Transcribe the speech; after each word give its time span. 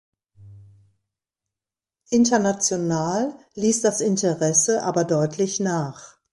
International 2.09 3.37
ließ 3.53 3.81
das 3.83 4.01
Interesse 4.01 4.81
aber 4.81 5.03
deutlich 5.03 5.59
nach. 5.59 6.17